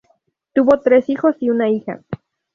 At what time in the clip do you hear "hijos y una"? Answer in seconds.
1.09-1.69